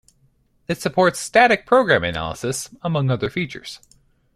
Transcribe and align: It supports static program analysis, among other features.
It 0.67 0.81
supports 0.81 1.19
static 1.19 1.67
program 1.67 2.03
analysis, 2.03 2.71
among 2.81 3.11
other 3.11 3.29
features. 3.29 3.79